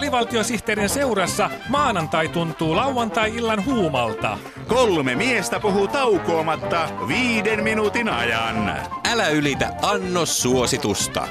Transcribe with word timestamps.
Alivaltiosihteerin 0.00 0.88
seurassa 0.88 1.50
maanantai 1.68 2.28
tuntuu 2.28 2.76
lauantai-illan 2.76 3.64
huumalta. 3.64 4.38
Kolme 4.68 5.14
miestä 5.14 5.60
puhuu 5.60 5.88
taukoamatta 5.88 6.88
viiden 7.08 7.64
minuutin 7.64 8.08
ajan. 8.08 8.76
Älä 9.12 9.28
ylitä 9.28 9.74
annos 9.82 10.42
suositusta. 10.42 11.28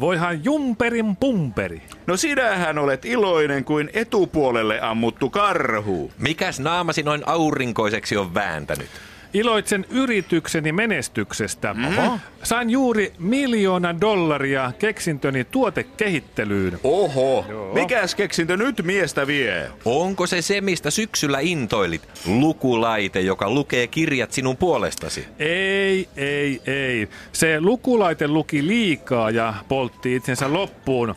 Voihan 0.00 0.44
jumperin 0.44 1.16
pumperi. 1.16 1.82
No 2.06 2.16
sinähän 2.16 2.78
olet 2.78 3.04
iloinen 3.04 3.64
kuin 3.64 3.90
etupuolelle 3.92 4.80
ammuttu 4.80 5.30
karhu. 5.30 6.12
Mikäs 6.18 6.60
naamasi 6.60 7.02
noin 7.02 7.22
aurinkoiseksi 7.26 8.16
on 8.16 8.34
vääntänyt? 8.34 8.88
Iloitsen 9.34 9.86
yritykseni 9.90 10.72
menestyksestä. 10.72 11.74
Mm. 11.74 12.20
Sain 12.42 12.70
juuri 12.70 13.12
miljoona 13.18 14.00
dollaria 14.00 14.72
keksintöni 14.78 15.44
tuotekehittelyyn. 15.44 16.78
Oho, 16.84 17.44
mikäs 17.74 18.14
keksintö 18.14 18.56
nyt 18.56 18.82
miestä 18.84 19.26
vie? 19.26 19.70
Onko 19.84 20.26
se 20.26 20.42
se, 20.42 20.60
mistä 20.60 20.90
syksyllä 20.90 21.38
intoilit? 21.40 22.02
Lukulaite, 22.26 23.20
joka 23.20 23.50
lukee 23.50 23.86
kirjat 23.86 24.32
sinun 24.32 24.56
puolestasi. 24.56 25.26
Ei, 25.38 26.08
ei, 26.16 26.60
ei. 26.66 27.08
Se 27.32 27.60
lukulaite 27.60 28.28
luki 28.28 28.66
liikaa 28.66 29.30
ja 29.30 29.54
poltti 29.68 30.14
itsensä 30.14 30.52
loppuun. 30.52 31.14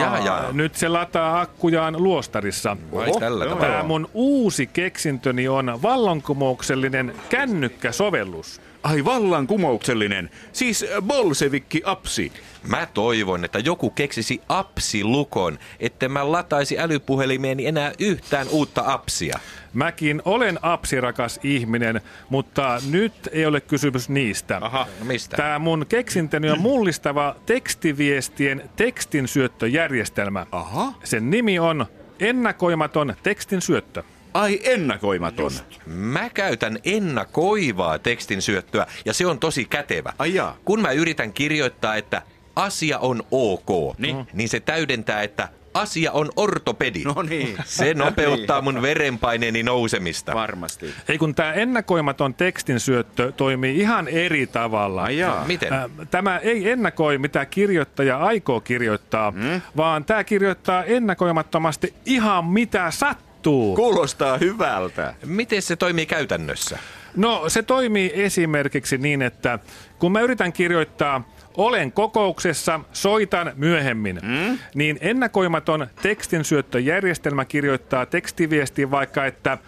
Ja, 0.00 0.18
ja. 0.24 0.44
Nyt 0.52 0.74
se 0.74 0.88
lataa 0.88 1.40
akkujaan 1.40 2.02
luostarissa. 2.02 2.76
Vai 2.94 3.12
tällä 3.20 3.44
joo. 3.44 3.54
tavalla? 3.54 3.72
Tämä 3.74 3.88
mun 3.88 4.08
uusi 4.14 4.66
keksintöni 4.66 5.48
on 5.48 5.78
vallankumouksellinen 5.82 7.14
kännykkäsovellus. 7.48 8.60
Ai 8.82 9.04
vallankumouksellinen, 9.04 10.30
siis 10.52 10.84
bolsevikki 11.02 11.82
apsi. 11.84 12.32
Mä 12.68 12.86
toivon, 12.94 13.44
että 13.44 13.58
joku 13.58 13.90
keksisi 13.90 14.40
apsilukon, 14.48 15.58
että 15.80 16.08
mä 16.08 16.32
lataisi 16.32 16.78
älypuhelimieni 16.78 17.66
enää 17.66 17.92
yhtään 17.98 18.48
uutta 18.48 18.82
apsia. 18.86 19.38
Mäkin 19.72 20.22
olen 20.24 20.58
apsirakas 20.62 21.40
ihminen, 21.42 22.00
mutta 22.28 22.82
nyt 22.90 23.12
ei 23.32 23.46
ole 23.46 23.60
kysymys 23.60 24.08
niistä. 24.08 24.58
Aha. 24.60 24.86
No 24.98 25.04
mistä? 25.04 25.36
Tämä 25.36 25.58
mun 25.58 25.86
keksintöni 25.88 26.50
on 26.50 26.60
mullistava 26.60 27.36
tekstiviestien 27.46 28.70
tekstinsyöttöjärjestelmä. 28.76 30.46
Aha. 30.52 30.92
Sen 31.04 31.30
nimi 31.30 31.58
on 31.58 31.86
ennakoimaton 32.20 33.14
tekstin 33.22 33.60
syöttö. 33.60 34.02
Ai 34.34 34.60
ennakoimaton. 34.64 35.50
Mä 35.86 36.30
käytän 36.30 36.78
ennakoivaa 36.84 37.98
tekstin 37.98 38.42
syöttöä 38.42 38.86
ja 39.04 39.12
se 39.14 39.26
on 39.26 39.38
tosi 39.38 39.64
kätevä. 39.64 40.12
Ai 40.18 40.34
jaa. 40.34 40.56
Kun 40.64 40.80
mä 40.82 40.92
yritän 40.92 41.32
kirjoittaa, 41.32 41.96
että 41.96 42.22
asia 42.56 42.98
on 42.98 43.22
ok, 43.30 43.98
Niin. 43.98 44.26
niin 44.32 44.48
se 44.48 44.60
täydentää, 44.60 45.22
että 45.22 45.48
asia 45.74 46.12
on 46.12 46.30
ortopedi. 46.36 47.04
No 47.04 47.22
niin. 47.22 47.56
Se 47.64 47.94
nopeuttaa 48.04 48.60
mun 48.60 48.82
verenpaineeni 48.82 49.62
nousemista. 49.62 50.34
Varmasti. 50.34 50.94
Ei 51.08 51.18
kun 51.18 51.34
tämä 51.34 51.52
ennakoimaton 51.52 52.34
tekstin 52.34 52.80
syöttö 52.80 53.32
toimii 53.32 53.78
ihan 53.78 54.08
eri 54.08 54.46
tavalla. 54.46 55.02
Ai 55.02 55.18
jaa. 55.18 55.44
Miten? 55.46 55.72
Ä, 55.72 55.88
Tämä 56.10 56.38
ei 56.38 56.70
ennakoi, 56.70 57.18
mitä 57.18 57.46
kirjoittaja 57.46 58.18
aikoo 58.18 58.60
kirjoittaa, 58.60 59.30
mm? 59.30 59.60
vaan 59.76 60.04
tämä 60.04 60.24
kirjoittaa 60.24 60.84
ennakoimattomasti 60.84 61.94
ihan 62.06 62.44
mitä 62.44 62.90
sattuu. 62.90 63.27
Kuulostaa 63.76 64.38
hyvältä. 64.38 65.14
Miten 65.26 65.62
se 65.62 65.76
toimii 65.76 66.06
käytännössä? 66.06 66.78
No 67.16 67.44
se 67.48 67.62
toimii 67.62 68.10
esimerkiksi 68.14 68.98
niin, 68.98 69.22
että 69.22 69.58
kun 69.98 70.12
mä 70.12 70.20
yritän 70.20 70.52
kirjoittaa 70.52 71.28
olen 71.56 71.92
kokouksessa, 71.92 72.80
soitan 72.92 73.52
myöhemmin, 73.56 74.20
mm? 74.22 74.58
niin 74.74 74.98
ennakoimaton 75.00 75.86
tekstinsyöttöjärjestelmä 76.02 77.44
kirjoittaa 77.44 78.06
tekstiviestiin 78.06 78.90
vaikka, 78.90 79.26
että 79.26 79.58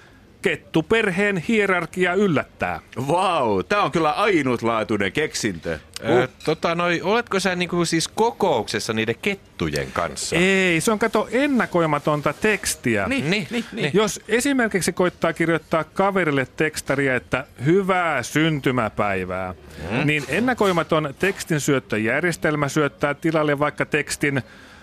kettuperheen 0.42 1.36
hierarkia 1.36 2.14
yllättää. 2.14 2.80
Vau, 3.08 3.62
tää 3.62 3.82
on 3.82 3.92
kyllä 3.92 4.10
ainutlaatuinen 4.10 5.12
keksintö. 5.12 5.78
Ö, 6.08 6.28
tota 6.44 6.74
noi, 6.74 7.00
oletko 7.02 7.40
sä 7.40 7.56
niinku 7.56 7.84
siis 7.84 8.08
kokouksessa 8.08 8.92
niiden 8.92 9.14
kettujen 9.22 9.92
kanssa? 9.92 10.36
Ei, 10.36 10.80
se 10.80 10.92
on 10.92 10.98
kato 10.98 11.28
ennakoimatonta 11.30 12.32
tekstiä. 12.32 13.08
Niin, 13.08 13.30
niin, 13.30 13.46
niin. 13.50 13.64
niin. 13.72 13.90
Jos 13.94 14.20
esimerkiksi 14.28 14.92
koittaa 14.92 15.32
kirjoittaa 15.32 15.84
kaverille 15.84 16.46
tekstaria, 16.56 17.16
että 17.16 17.46
hyvää 17.64 18.22
syntymäpäivää, 18.22 19.54
mm. 19.90 20.06
niin 20.06 20.24
ennakoimaton 20.28 21.14
tekstinsyöttöjärjestelmä 21.18 22.68
syöttää 22.68 23.14
tilalle 23.14 23.58
vaikka 23.58 23.86
tekstin 23.86 24.42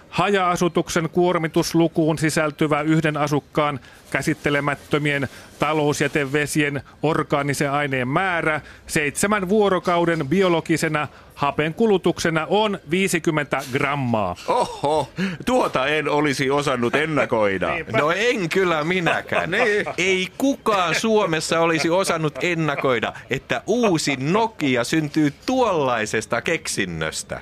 haja-asutuksen 0.09 1.09
kuormituslukuun 1.09 2.17
sisältyvä 2.17 2.81
yhden 2.81 3.17
asukkaan 3.17 3.79
käsittelemättömien 4.11 5.27
talousjätevesien 5.59 6.81
orgaanisen 7.03 7.71
aineen 7.71 8.07
määrä 8.07 8.61
seitsemän 8.87 9.49
vuorokauden 9.49 10.27
biologisena 10.27 11.07
hapen 11.35 11.73
kulutuksena 11.73 12.47
on 12.49 12.79
50 12.89 13.63
grammaa. 13.71 14.35
Oho, 14.47 15.09
tuota 15.45 15.87
en 15.87 16.09
olisi 16.09 16.49
osannut 16.49 16.95
ennakoida. 16.95 17.67
No 17.97 18.11
en 18.11 18.49
kyllä 18.49 18.83
minäkään. 18.83 19.51
Niin. 19.57 19.85
Ei 19.97 20.27
kukaan 20.37 20.95
Suomessa 20.95 21.59
olisi 21.59 21.89
osannut 21.89 22.33
ennakoida, 22.41 23.13
että 23.29 23.61
uusi 23.67 24.15
Nokia 24.19 24.83
syntyy 24.83 25.33
tuollaisesta 25.45 26.41
keksinnöstä. 26.41 27.41